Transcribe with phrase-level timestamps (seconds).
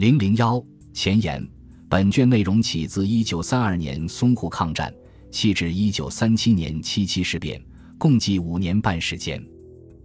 [0.00, 1.46] 零零幺前言：
[1.86, 4.90] 本卷内容起自一九三二年淞沪抗战，
[5.30, 7.62] 系至一九三七年七七事变，
[7.98, 9.44] 共计五年半时间，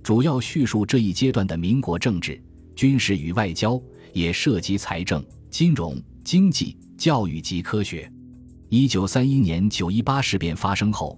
[0.04, 2.44] 主要叙述这一阶段的民国政治、
[2.76, 3.82] 军事与外交，
[4.12, 8.12] 也涉及财政、金融、经济、教育及科学。
[8.68, 11.18] 一九三一年九一八事变发生后，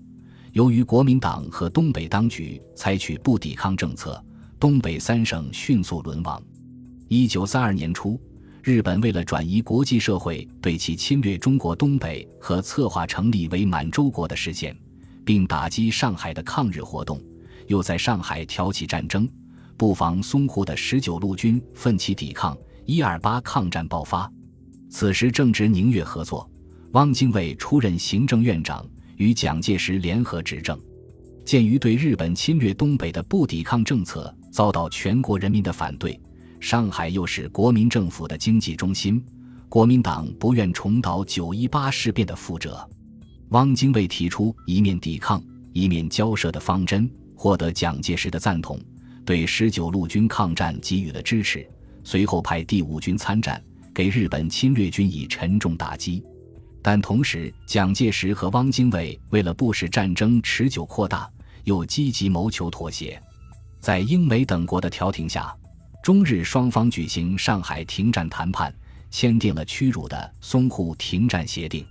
[0.51, 4.23] 由于国民党和东北当局采取不抵抗政策，
[4.59, 6.39] 东北三省迅速沦亡。
[7.07, 8.21] 一九三二年初。
[8.67, 14.77] 日本为了转移国际社会对其侵略中国东北和策划成立为满洲国的视线，
[15.23, 17.17] 并打击上海的抗日活动，
[17.67, 19.25] 又在上海挑起战争，
[19.77, 24.29] 布防淞沪的十九路军奋起抵抗，一二八抗战爆发。
[24.89, 26.45] 此时正值宁粤合作，
[26.91, 30.77] 汪精卫出任行政院长，与蒋介石联合执政。
[31.45, 36.19] 鉴于对日本侵略东北的不抵抗政策遭到全国人民的反对。
[36.59, 39.23] 上海又是国民政府的经济中心，
[39.69, 42.87] 国民党不愿重蹈九一八事变的覆辙。
[43.49, 45.41] 汪精卫提出一面抵抗
[45.71, 48.79] 一面交涉的方针，获得蒋介石的赞同，
[49.23, 51.65] 对十九路军抗战给予了支持。
[52.03, 56.23] 随后派第五军参战，给日本侵略军以沉重打击。
[56.81, 61.29] 但同时，蒋介石和汪精卫为了不使战争持久扩大，
[61.65, 63.21] 又积极谋求妥协。
[63.79, 65.55] 在英美等国的调停下。
[66.07, 68.73] 中日双方举行上海停战谈判，
[69.11, 71.85] 签订了屈辱的淞沪停战协定。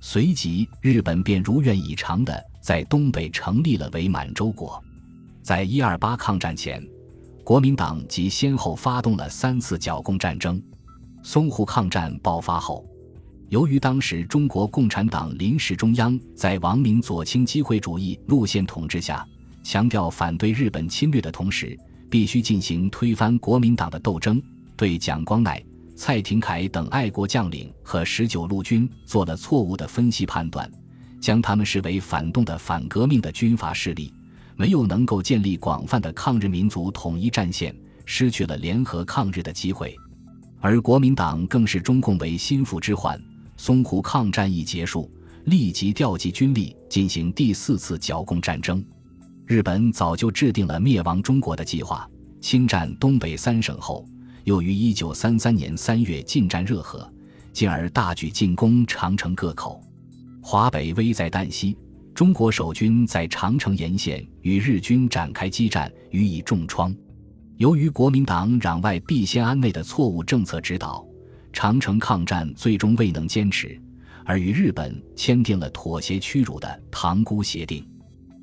[0.00, 4.80] 随即，日本便如愿以偿地在东北成立了伪满洲国。
[5.42, 6.80] 在一二八抗战前，
[7.42, 10.62] 国民党即先后发动了三次剿共战争。
[11.24, 12.86] 淞沪抗战爆发后，
[13.48, 19.26] 由于当时中国共产党临时中央在王明左倾机会主义路线统治下，
[19.64, 21.76] 强调反对日本侵略的同时，
[22.10, 24.40] 必须进行推翻国民党的斗争，
[24.76, 25.62] 对蒋光鼐、
[25.96, 30.70] 蔡廷锴等爱国将领和十九路军做了错误的分析判断，
[31.20, 34.12] 将他们视为反动的反革命的军阀势力，
[34.56, 37.74] 没有能够建立广泛的抗日民族统一战线，
[38.04, 39.96] 失去了联合抗日的机会。
[40.60, 43.20] 而国民党更是中共为心腹之患。
[43.56, 45.10] 淞沪抗战一结束，
[45.46, 48.84] 立即调集军力进行第四次剿共战争。
[49.48, 52.06] 日本早就制定了灭亡中国的计划。
[52.38, 54.06] 侵占东北三省后，
[54.44, 57.10] 又于一九三三年三月进占热河，
[57.50, 59.82] 进而大举进攻长城各口。
[60.42, 61.74] 华北危在旦夕，
[62.14, 66.94] 中国守军在长城沿线与日军展开激战，予以重创。
[67.56, 71.02] 由于国民党攘外必先安内的错误政策指导，
[71.54, 73.80] 长城抗战最终未能坚持，
[74.26, 77.82] 而与日本签订了妥协屈辱的《塘沽协定》。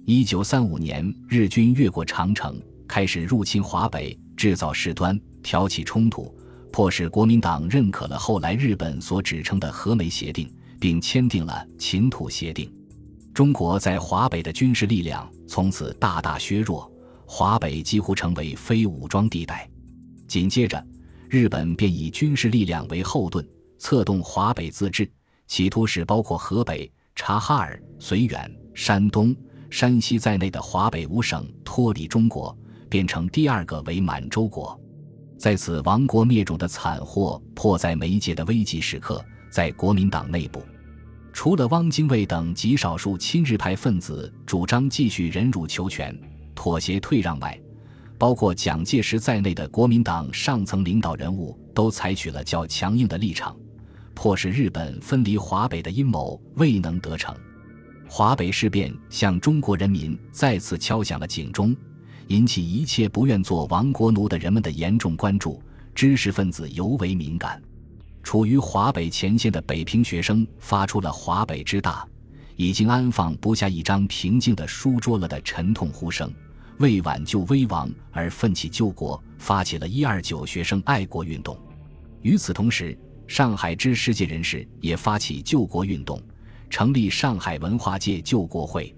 [0.08, 6.32] 一九三五年，日军越过长城，开始入侵华北，制造事端，挑起冲突，
[6.72, 10.48] 迫使国民党认可了后来日本所指称的和美协定，
[10.80, 12.72] 并签订了秦土协定。
[13.34, 16.88] 中国在华北的军事力量从此大大削弱，
[17.26, 19.68] 华北几乎成为非武装地带。
[20.28, 20.86] 紧接着，
[21.28, 23.44] 日本便以军事力量为后盾，
[23.80, 25.10] 策动华北自治，
[25.48, 29.36] 企图使包括河北、察哈尔、绥远、山东。
[29.76, 32.58] 山西在内的华北五省脱离中国，
[32.90, 34.80] 变成第二个伪满洲国。
[35.38, 39.22] 在此亡国灭种的惨祸迫在眉睫的危急时刻，
[39.52, 40.64] 在国民党内部，
[41.34, 46.18] 除了汪精卫等极少数亲日派分子主张继续忍辱求全、
[46.56, 47.60] 妥协退让外，
[48.18, 53.54] 包括蒋介石在内的国民党上层领导人物都采取了较强硬的立场，
[54.14, 57.36] 迫使日本分离华北的阴谋未能得逞。
[58.08, 61.76] 华北事变向中国人民再次敲响了警钟，
[62.28, 65.62] 引起一切不愿做亡国奴的人们的严重关注。
[65.94, 67.62] 知识分子尤为敏感，
[68.22, 72.06] 处于华北前线的北平学生发出了“华北之大，
[72.58, 76.30] 已经安放不下一张平静的书桌了”的沉痛呼声，
[76.80, 81.58] 为挽救危亡而奋起救国，发起了一二九学生爱国运动。
[82.22, 86.22] 与此同时，上海之世界人士也发起救国运动。
[86.76, 88.94] 成立上海文化界救国会，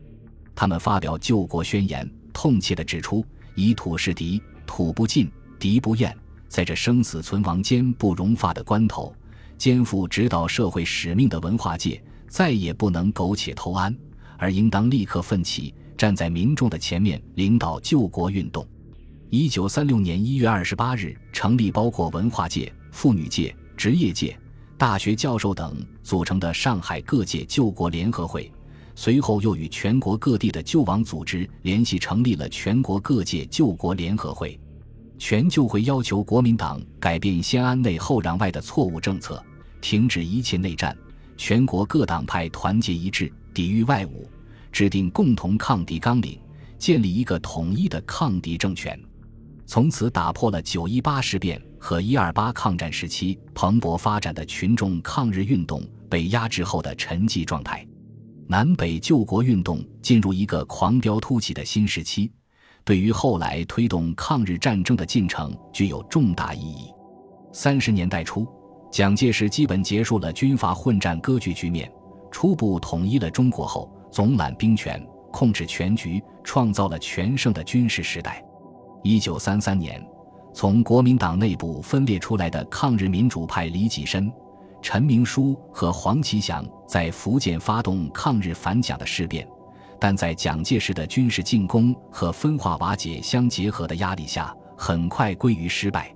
[0.56, 5.30] 他们发表救国宣言，痛切地指出：以土是敌，土不尽，
[5.60, 6.12] 敌不厌。
[6.48, 9.16] 在这生死存亡间不容发的关头，
[9.60, 13.96] 肩负指导社会使命的文化界再也不能苟且偷安，
[14.40, 18.68] 而应当立刻奋起，站在民众的前面，领导救国运动。
[19.30, 24.36] 一九三六年一月二十八日，成立包括文化界、妇女界、职业界。
[24.78, 28.52] 大学教授等组成的上海各界救国联合会，
[28.94, 34.60] 随后又与全国各地的救亡组织联系，成立了全国各界救国联合会。
[35.18, 39.44] 全就会要求国民党改变先安内后攘外的错误政策，
[39.82, 40.96] 停止一切内战，
[41.38, 44.28] 全国各党派团结一致，抵御外侮，
[44.72, 46.40] 制定共同抗敌纲领，
[46.78, 49.00] 建立一个统一的抗敌政权。
[49.68, 57.86] 从此打破了九一八事变和一二八抗战时期蓬勃发展的群众抗日运动被压制后的沉寂状态，
[58.48, 62.32] 南北救国运动进入一个狂飙突起的新时期，
[62.86, 66.90] 对于后来推动抗日战争的进程具有重大意义。
[67.52, 68.48] 三十年代初，
[68.90, 71.92] 蒋介石基本结束了军阀混战割据局面，
[72.32, 78.42] 初步统一了中国后，总揽兵权，控制全局，创造了全盛的军事时代。
[79.04, 80.06] 一九三三年，
[80.54, 84.32] 从国民党内部分裂出来的抗日民主派李济深、
[84.82, 89.48] 陈明书和黄其祥在福建发动抗日反蒋的事变，
[90.00, 96.14] 但在蒋介石的军事进攻和分化瓦解相结合的压力下，很快归于失败。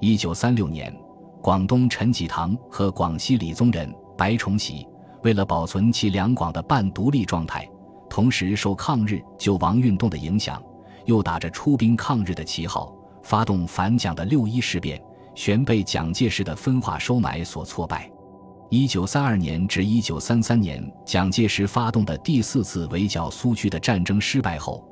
[0.00, 0.94] 一九三六年，
[1.40, 4.86] 广东陈济棠和广西李宗仁、白崇禧
[5.22, 7.68] 为了保存其两广的半独立状态，
[8.10, 10.62] 同时受抗日救亡运动的影响。
[11.04, 15.00] 又打着出兵抗日的旗号，发动反蒋的六一事变，
[15.34, 18.10] 旋被蒋介石的分化收买所挫败。
[18.70, 24.84] 一九三二年至一九三三年，蒋介石发动的第四次围剿苏区的战争失败后，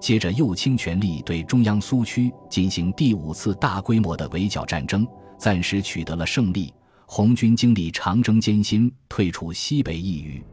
[0.00, 5.06] 接着右倾全力对中央苏区进行第五次大规模的围剿战争，
[5.36, 6.72] 暂时取得了胜利。
[7.06, 10.44] 红军经历长征艰辛，退出西北一隅。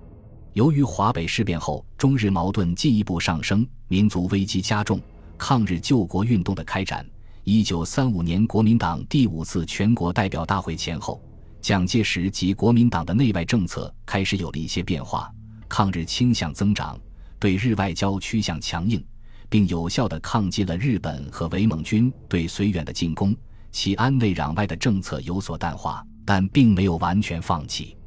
[0.55, 5.01] 由于华北事变后，中日矛盾进一步上升，民族危机加重，
[5.37, 7.05] 抗日救国运动的开展。
[7.43, 11.21] 一九三五年国民党第五次全国代表大会前后，
[11.59, 15.29] 蒋介石及国民党的内外政策开始有了一些变化，
[15.67, 16.97] 抗日倾向增长，
[17.37, 19.05] 对日外交趋向强硬，
[19.49, 23.35] 并有效地抗击了日本和伪蒙军对绥远的进攻。
[23.73, 27.97] 其安内攘外的政策有所淡化，但并没有完全放弃。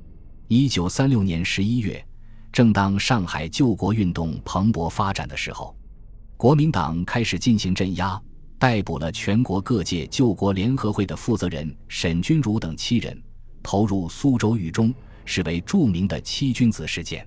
[0.46, 2.02] 一九三六年十一月。
[2.52, 5.76] 正当上海救国运动蓬勃发展的时候，
[6.36, 8.20] 国民党开始进行镇压，
[8.58, 13.22] 逮捕了全国各界救国联合会的负责人沈钧儒等七人，
[13.62, 14.92] 投入苏州狱中，
[15.24, 17.26] 是为著名的七君子事件。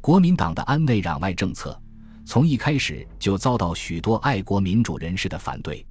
[0.00, 1.80] 国民党的安内攘外政策
[2.24, 5.84] 从一开始就遭到许多爱国民主人士的反对，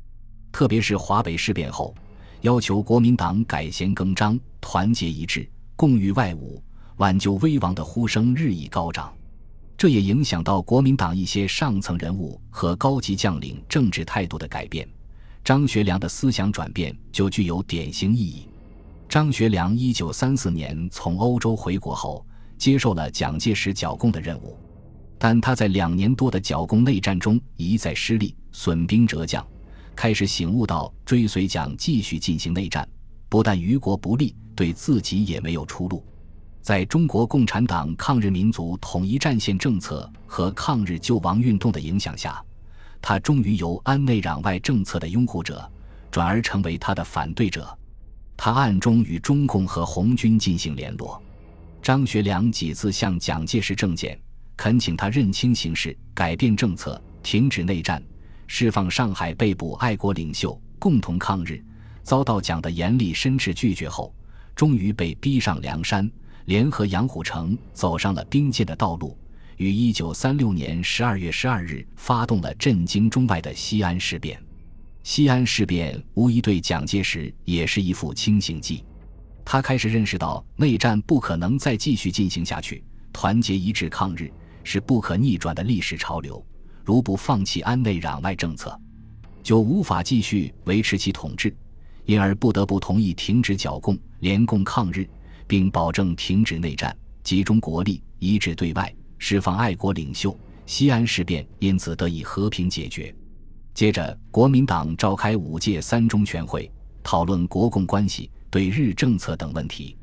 [0.52, 1.94] 特别是华北事变后，
[2.42, 6.62] 要求国民党改弦更张，团结一致，共御外侮。
[7.02, 9.12] 挽救危亡的呼声日益高涨，
[9.76, 14.88] 这也影响到国民党一些上层人物和高级将领政治态度的改变。
[15.44, 18.48] 张学良的思想转变就具有典型意义。
[19.10, 22.24] 张学良一九三四年从欧洲回国后，
[22.56, 24.56] 接受了蒋介石剿共的任务，
[25.18, 29.44] 但他在两年多的剿共内战中一再失利，损兵折将，
[29.96, 32.88] 开始醒悟到追随蒋继续进行内战，
[33.28, 36.06] 不但于国不利，对自己也没有出路。
[36.62, 42.44] 在中国共产党抗日民族统一战线政策和抗日救亡运动的影响下，
[43.02, 45.68] 他终于由安内攘外政策的拥护者，
[46.12, 47.76] 转而成为他的反对者。
[48.38, 51.22] 他暗中与中共和红军进行联络。
[51.82, 54.20] 张学良几次向蒋介石政见，
[54.56, 58.02] 恳请他认清形势，改变政策，停止内战，
[58.46, 61.64] 释放上海被捕爱国领袖，共同抗日。
[62.04, 64.14] 遭到蒋的严厉申斥拒绝后，
[64.56, 66.10] 终于被逼上梁山。
[66.46, 69.18] 联合杨虎城走上了兵谏的道路，
[69.58, 74.42] 于一九三六年十二月十二日发动了震惊中外的西安事变。
[75.04, 78.84] 西安事变无疑对蒋介石也是一副清醒剂，
[79.44, 84.32] 他开始认识到内战不可能再继续进行下去，团结一致抗日
[84.64, 86.44] 是不可逆转的历史潮流。
[86.84, 88.80] 如不放弃安内攘外政策，
[89.44, 91.56] 就无法继续维持其统治，
[92.06, 95.08] 因而不得不同意停止剿共、联共抗日。
[95.52, 100.34] 并保证停止内战，集中国力，一致对外，释放爱国领袖。
[100.66, 103.14] 西安事变因此得以和平解决。
[103.74, 106.72] 接着，国民党召开五届三中全会，
[107.04, 109.98] 讨论国共关系、对日政策等问题。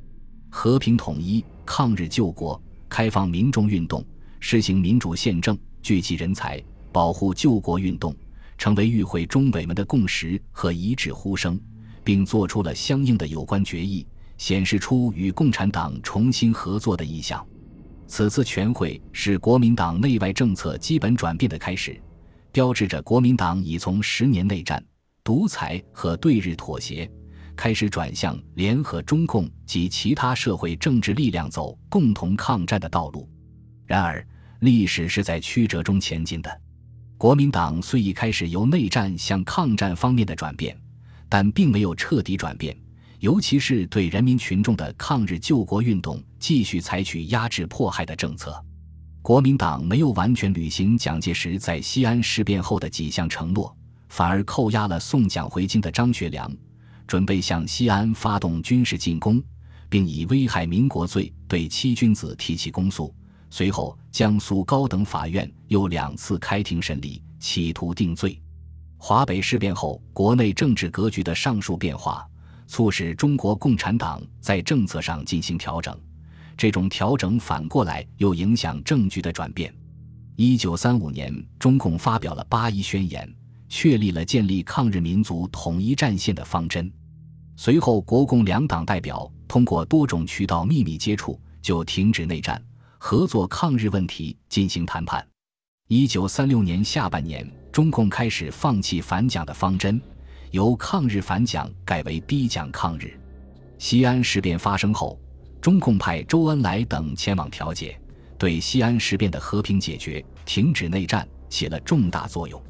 [0.51, 4.05] 和平统一、抗日救国、开放民众运动、
[4.41, 6.63] 实行民主宪政、聚集人才、
[6.93, 8.15] 保护救国运动，
[8.59, 11.59] 成为与会中委们的共识和一致呼声，
[12.05, 14.07] 并作出了相应的有关决议。
[14.39, 17.47] 显示出与共产党重新合作的意向。
[18.07, 22.01] 此次全会是国民党内外政策基本转变的开始，
[22.51, 24.83] 标志着国民党已从十年内战、
[25.23, 27.11] 独裁和对日妥协，
[27.55, 33.29] 开始转向联合中共及其他社会政治力量走共同抗战的道路。
[33.85, 34.27] 然而，
[34.61, 36.61] 历史是在曲折中前进的。
[37.19, 40.75] 国民党虽已开始由内战向抗战方面的转变，
[41.29, 42.75] 但并没有彻底转变，
[43.21, 48.65] 尤其是对人民群众的抗日救国运动继续采取压制迫害的政策。
[49.23, 53.77] 国民党没有完全履行蒋介石在西安事变后的几项承诺，
[54.09, 56.51] 反而扣押了送蒋回京的张学良，
[57.07, 59.43] 准备向西安发动军事进攻，
[59.89, 63.13] 并以危害民国罪对七君子提起公诉。
[63.51, 68.41] 随后，江苏高等法院又两次开庭审理，企图定罪。
[68.97, 72.27] 华北事变后，国内政治格局的上述变化，
[72.69, 75.99] 促使中国共产党在政策上进行调整。
[76.57, 79.75] 这种调整反过来又影响政局的转变。
[80.37, 83.29] 一九三五年，中共发表了八一宣言，
[83.69, 86.93] 确立了建立抗日民族统一战线的方针。
[87.57, 92.63] 随后，国共两党代表通过多种渠道秘密接触，就停止内战。
[92.99, 95.27] 合作抗日问题进行谈判。
[95.89, 100.01] 一九三六年下半年，中共开始放弃反蒋的方针，
[100.51, 103.19] 由抗日反蒋改为逼蒋抗日。
[103.79, 105.19] 西安事变发生后，
[105.61, 108.01] 中共派周恩来等前往调解，
[108.37, 112.63] 对西安事变的和平解决、停止内战起了重大作用。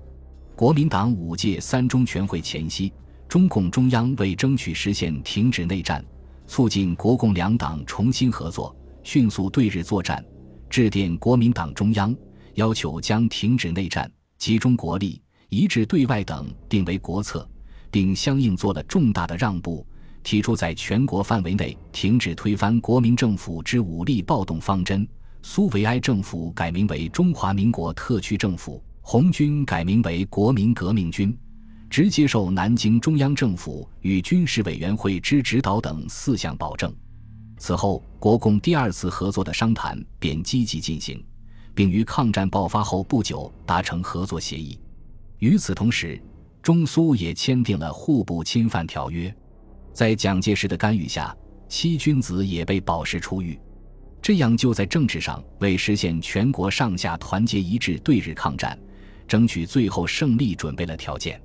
[0.55, 2.93] 国民党五届三中全会前夕，
[3.29, 6.05] 中共中央为争取实现停止内战，
[6.47, 8.75] 促进国共两党重新合作。
[9.05, 10.23] 迅速对日作战，
[10.69, 12.15] 致电国民党中央，
[12.55, 17.49] 要求将停止内战、集中国力、一致对外等定为国策，
[17.91, 19.87] 并相应做了重大的让步，
[20.23, 25.07] 提出在全国范围内停止推翻国民政府之武力暴动方针。
[25.43, 31.35] 苏维埃政府改名为中华民国特区政府，红军改名为国民革命军，
[31.89, 36.93] 直接受南京中央政府与军事委员会之指导等四项保证。
[37.57, 41.25] 此后，国共第二次合作的商谈便积极进行，
[41.75, 44.79] 并于抗战爆发后不久达成合作协议。
[45.39, 46.21] 与此同时，
[46.63, 49.35] 中苏也签订了互不侵犯条约。
[49.93, 51.37] 在蒋介石的干预下，
[51.69, 53.59] 七君子也被保释出狱，
[54.21, 58.79] 这样就在政治上为实现全国上下团结一致对日抗战、
[59.27, 61.41] 争取最后胜利准备了条件。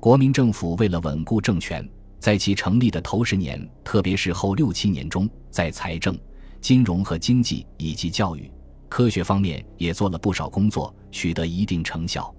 [0.00, 1.88] 国民政府为了稳固政权。
[2.18, 6.18] 在其成立的头十年，特别是后六七年中，在财政、
[6.60, 8.50] 金融和经济以及教育、
[8.88, 12.34] 科学方面也做了不少工作，取得一定成效。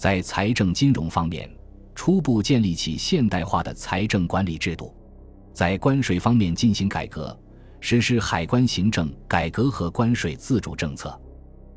[0.00, 1.46] 在财政金融方面，
[1.94, 4.94] 初步建立起现代化的财政管理制度；
[5.52, 7.38] 在关税方面进行改革，
[7.80, 11.20] 实施海关行政改革和关税自主政策。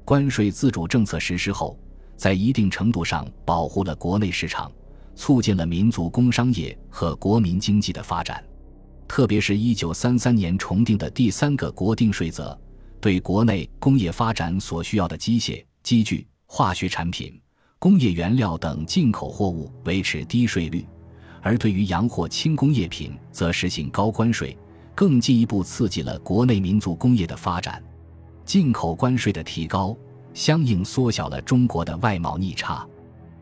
[0.06, 1.78] 关税自主政策实施后，
[2.16, 4.72] 在一定程度上保护了国内市场。
[5.16, 8.42] 促进了民族工商业和国民经济的发展，
[9.06, 12.58] 特别是一九三三年重定的第三个国定税则，
[13.02, 17.38] 对国内工业发展所需要的机械、机具、化学产品、
[17.84, 20.88] 工业原料等进口货物维持低税率，
[21.42, 24.58] 而对于洋货轻工业品则实行高关税，
[24.96, 27.84] 更进一步刺激了国内民族工业的发展。
[28.46, 29.94] 进口关税的提高，
[30.34, 32.88] 相应缩小了中国的外贸逆差，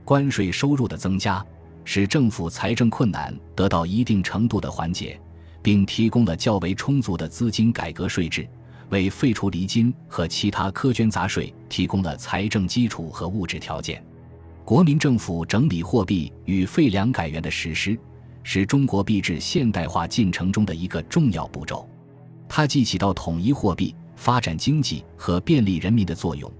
[0.03, 1.45] 关税收入的增加。
[1.85, 5.21] 使政府财政困难得到一定程度的缓解，
[5.61, 8.49] 并提供了较为充足的资金改革税制，
[8.89, 14.03] 为废除厘金和其他苛捐杂税提供了财政基础和物质条件。
[14.63, 17.97] 国民政府整理货币与废粮改元的实施，
[18.43, 21.87] 是中国币制现代化进程中的一个重要步骤。
[22.47, 26.51] 它既起到统一货币、发展经济和便利人民的作用，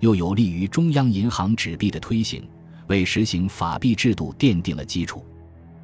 [0.00, 2.46] 又有利于中央银行纸币的推行。
[2.88, 5.24] 为实行法币制度奠定了基础。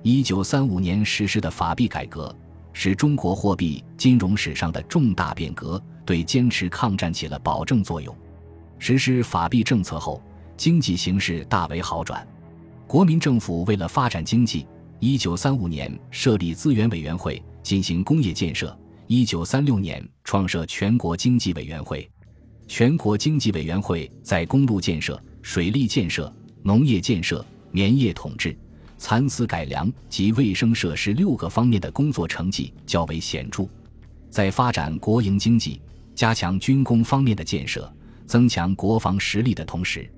[0.03, 2.33] 一九三五年实施的法币改革，
[2.73, 8.17] 是中国货币金融史上的重大变革，对坚持抗战起了保证作用。
[8.79, 10.23] 实施法币政策后，
[10.63, 12.25] 经济形势大为好转。
[12.87, 14.65] 国民政府为了发展经济，
[15.01, 18.79] 一九三五年设立资源委员会进行工业建设。
[19.09, 22.09] 一九三六年创设全国经济委员会。
[22.69, 26.33] 全国经济委员会在公路建设、水利建设。
[26.63, 28.57] 农业建设、棉业统治、
[28.99, 33.65] 蚕丝改良及卫生设施六个方面的工作成绩较为显著。
[34.31, 35.83] 在发展国营经济、
[36.15, 37.93] 加强军工方面的建设、
[38.29, 40.09] 增强国防实力的同时，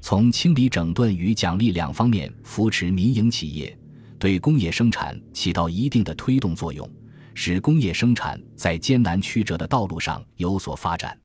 [0.00, 3.76] 从清理整顿与奖励两方面扶持民营企业，
[4.18, 6.88] 对工业生产起到一定的推动作用，
[7.34, 11.16] 使工业生产在艰难曲折的道路上有所发展。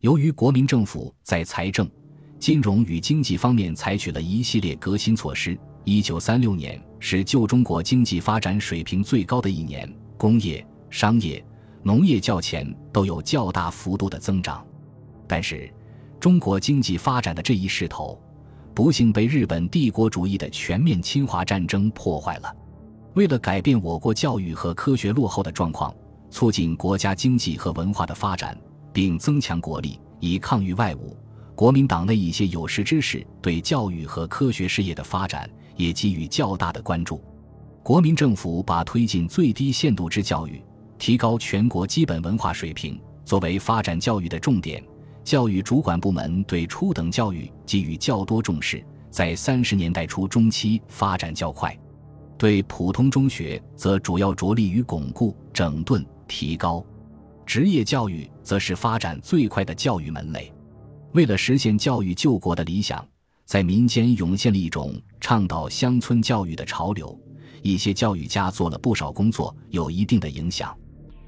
[0.00, 1.90] 由于国民政府在财政，
[2.38, 5.58] 金融与经济方面采取了一系列革新措施。
[5.84, 11.42] 一九三六年是旧中国经济发展水平最高的一年，工业、商业、
[11.82, 14.64] 农业较前都有较大幅度的增长。
[15.26, 15.72] 但是，
[16.20, 18.20] 中国经济发展的这一势头，
[18.74, 22.54] 不幸被日本帝国主义的全面侵华战争破坏了。
[23.14, 25.92] 为了改变我国教育和科学落后的状况，
[26.30, 28.56] 促进国家经济和文化的发展，
[28.92, 31.16] 并增强国力以抗御外侮，
[31.54, 37.24] 国民党内一些有识之士对教育和科学事业的发展也给予较大的关注。
[37.82, 40.62] 国民政府把推进最低限度之教育，
[40.98, 44.84] 提高全国基本文化水平作为发展教育的重点。
[45.22, 51.76] 教育主管部门对初等教育给予较多重视，在三十年代初中期发展较快。
[52.38, 56.82] 对普通中学则主要着力于巩固、整顿、提高；
[57.44, 60.52] 职业教育则是发展最快的教育门类。
[61.12, 63.06] 为了实现教育救国的理想，
[63.44, 67.18] 在民间涌现了一种倡导乡村教育的潮流。
[67.62, 70.74] 一些教育家做了不少工作，有一定的影响。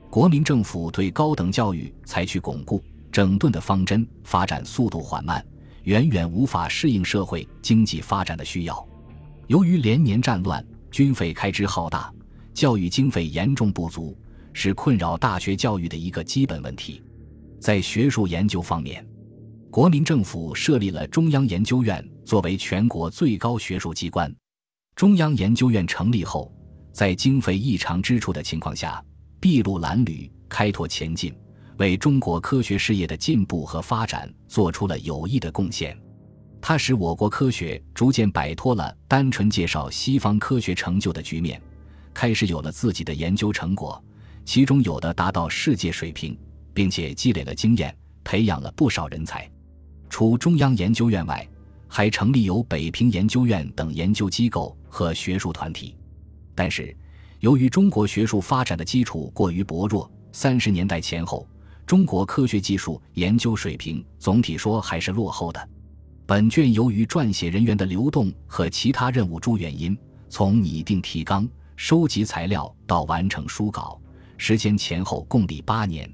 [0.08, 5.44] 国民政府对高等教育采取巩固、整顿的方针，发展速度缓慢，
[5.84, 8.88] 远远无法适应社会经济发展的需要。
[9.48, 12.10] 由于连年战乱，军费开支浩大，
[12.54, 14.16] 教育经费严重不足，
[14.54, 17.02] 是困扰大学教育的一个基本问题。
[17.60, 19.06] 在学术研究方面，
[19.70, 24.34] 国民政府设立了中央研究院作为全国最高学术机关。
[24.96, 26.52] 中央研究院成立后，
[26.92, 29.04] 在经费异常支出的情况下，
[29.40, 31.34] 筚路蓝缕，开拓前进，
[31.82, 35.98] 为中国科学事业的进步和发展做出了有益的贡献。
[36.60, 41.60] 它使我国科学逐渐摆脱了单纯介绍西方科学成就的局面，
[42.14, 44.00] 开始有了自己的研究成果，
[44.44, 46.38] 其中有的达到世界水平，
[46.72, 49.50] 并且积累了经验，培养了不少人才。
[50.08, 51.44] 除中央研究院外，
[51.88, 55.96] 还成立有北平研究院等研究机构和学术团体，
[56.54, 56.96] 但是
[57.40, 61.44] 由于中国学术发展的基础过于薄弱，三十年代前后，
[61.86, 65.68] 中国科学技术研究水平总体说还是落后的。
[66.26, 69.96] 本卷由于撰写人员的流动和其他任务诸原因，
[70.28, 74.00] 从拟定提纲、收集材料到完成书稿，
[74.36, 76.10] 时间前后共历八年。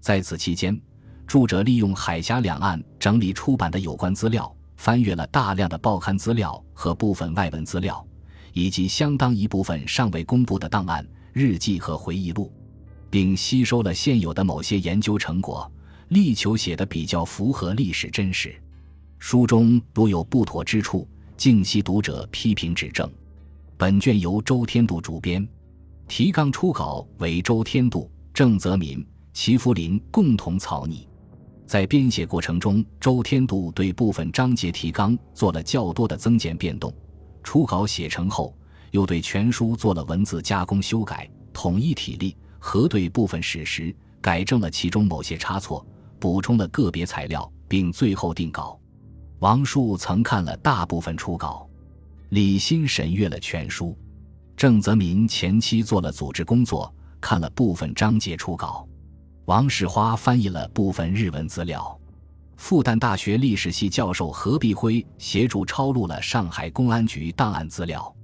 [0.00, 0.80] 在此期间，
[1.26, 4.54] 著者利用海峡两岸整理出版的有关资料。
[4.76, 8.06] 翻阅了大量的报刊资料和部分外文资料，
[8.52, 12.52] 以及相当一部分尚未公布的档案、日记和回忆录，
[13.10, 15.70] 并吸收了现有的某些研究成果，
[16.08, 18.54] 力求写得比较符合历史真实。
[19.18, 23.10] 书中如有不妥之处，敬希读者批评指正。
[23.76, 25.46] 本卷由周天度主编，
[26.06, 31.06] 提纲初稿为周天度、郑泽民、齐福林共同草拟。
[31.66, 36.92] 在编写过程中，周天度对部分章节提纲做了较多的增减变动。
[37.42, 38.56] 初稿写成后，
[38.90, 45.86] 又对全书做了文字加工修改，统一体例，核对部分史实，改正了其中某些差错，
[46.18, 48.78] 补充了个别材料，并最后定稿。
[49.38, 51.68] 王树曾看了大部分初稿，
[52.30, 53.96] 李欣审阅了全书，
[54.56, 58.86] 郑泽民前期做了组织工作，看了部分章节初稿。
[59.44, 61.98] 王世花翻译了部分日文资料，
[62.56, 68.14] 复旦大学历史系教授何必辉协助抄录了上海公安局档案资料，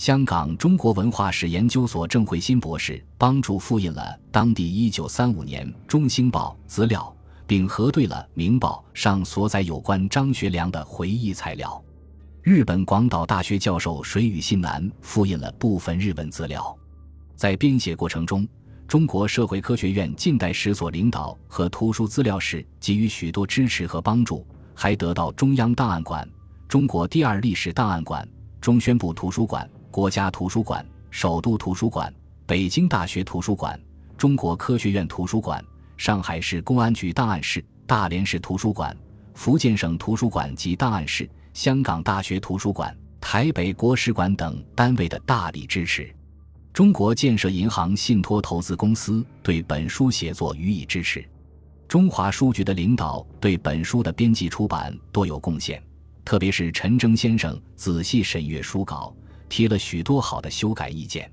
[0.00, 7.14] 香港中国文化史研究所郑慧新博士帮助复印了当地一九三五年《中兴报》资料，
[7.46, 11.84] 并核对了《明报》上所载有关张学良的回忆材料。
[12.40, 16.74] 日本广岛大学教授水羽信男复印了部分日文资料，
[17.36, 18.48] 在编写过程中。
[18.88, 26.26] 中国社会科学院近代史所领导和图书资料室给予许多支持和帮助，还得到中央档案馆、
[26.66, 28.26] 中国第二历史档案馆、
[28.62, 32.12] 中宣部图书馆、国家图书馆、首都图书馆、
[32.46, 33.78] 北京大学图书馆、
[34.16, 35.64] 中国科学院图书馆、
[35.96, 38.96] 上海市公安局档案室、大连市图书馆、
[39.34, 46.08] 福建省图书馆及档案室、香港大学图书馆、台北国史馆等单位的大力支持。
[46.72, 51.28] 中国建设银行信托投资公司对本书写作予以支持，
[51.88, 55.82] 中华书局的领导对本书的编辑出版多有贡献，
[56.24, 59.12] 特别是陈征先生仔细审阅书稿，
[59.50, 61.30] 提了许多好的修改意见，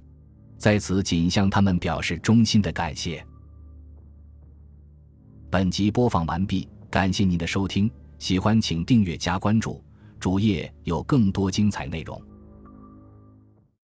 [0.58, 3.26] 在此仅向他们表示衷心的感谢。
[5.50, 9.82] 本集播放完毕，感谢您的收听，喜欢请订阅加关注，
[10.20, 12.22] 主页有更多精彩内容。